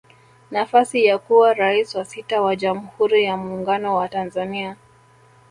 [0.51, 4.75] Nafasi ya kuwa Rais wa sita wa jamhuri ya Muungano wa Tanzania